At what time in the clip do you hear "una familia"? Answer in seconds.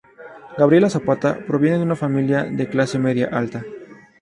1.83-2.43